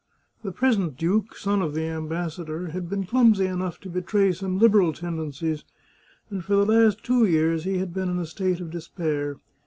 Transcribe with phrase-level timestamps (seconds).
[0.41, 4.93] The present duke, son of the ambassador, had been clumsy enough to betray some Liberal
[4.93, 5.63] tendencies,
[6.31, 9.35] and for the last two years he had been in a state of despair.